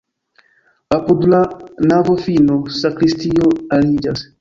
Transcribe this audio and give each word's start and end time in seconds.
Apud 0.97 1.27
la 1.35 1.43
navofino 1.93 2.59
sakristio 2.81 3.57
aliĝas. 3.79 4.31